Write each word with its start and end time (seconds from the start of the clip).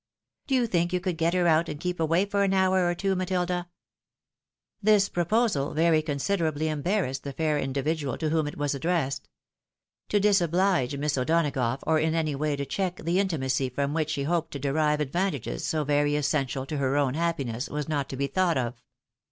Do 0.47 0.55
you 0.55 0.65
think 0.65 0.91
you 0.93 0.99
could 0.99 1.15
get 1.15 1.35
her 1.35 1.47
out, 1.47 1.69
and 1.69 1.79
keep 1.79 1.99
away 1.99 2.25
for 2.25 2.41
an 2.41 2.55
hour 2.55 2.87
or 2.89 2.95
two, 2.95 3.15
MatOda?" 3.15 3.67
This 4.91 5.09
proposal 5.09 5.75
very 5.75 6.01
considerably 6.01 6.69
embarrassed 6.69 7.23
the 7.23 7.33
fair 7.33 7.59
indi 7.59 7.83
vidual 7.83 8.17
to 8.17 8.29
whom 8.31 8.47
it 8.47 8.57
was 8.57 8.73
addressed. 8.73 9.29
To 10.09 10.19
disobUge 10.19 10.97
Miss 10.97 11.19
O'Dona 11.19 11.51
234 11.51 11.51
THE 11.51 11.51
WIDOW 11.53 11.53
MARRIED. 11.53 11.53
gough, 11.53 11.83
or 11.85 11.99
in 11.99 12.15
any 12.15 12.33
way 12.33 12.55
to 12.55 12.65
check 12.65 12.95
the 12.95 13.19
intimacy 13.19 13.69
from 13.69 13.93
which 13.93 14.09
she 14.09 14.23
hoped 14.23 14.49
to 14.53 14.57
derive 14.59 15.01
advantages 15.01 15.67
so 15.67 15.83
very 15.83 16.15
essential 16.15 16.65
to 16.65 16.77
her 16.77 16.97
own 16.97 17.13
happiness, 17.13 17.69
was 17.69 17.87
not 17.87 18.09
to 18.09 18.17
be 18.17 18.25
thought 18.25 18.57
of. 18.57 18.81